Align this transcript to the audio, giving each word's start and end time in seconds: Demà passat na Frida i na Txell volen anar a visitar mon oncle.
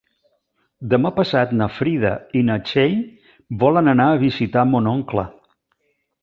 Demà 0.93 1.09
passat 1.17 1.51
na 1.59 1.67
Frida 1.73 2.13
i 2.39 2.43
na 2.47 2.55
Txell 2.71 2.97
volen 3.65 3.93
anar 3.93 4.09
a 4.15 4.17
visitar 4.25 4.65
mon 4.73 4.91
oncle. 4.95 5.29